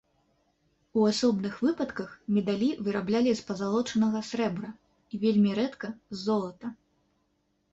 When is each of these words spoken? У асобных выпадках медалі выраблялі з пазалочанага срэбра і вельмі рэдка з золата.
У 0.99 1.03
асобных 1.09 1.59
выпадках 1.65 2.09
медалі 2.37 2.69
выраблялі 2.87 3.35
з 3.41 3.45
пазалочанага 3.49 4.19
срэбра 4.31 4.69
і 5.15 5.21
вельмі 5.27 5.51
рэдка 5.59 5.87
з 6.17 6.25
золата. 6.25 6.67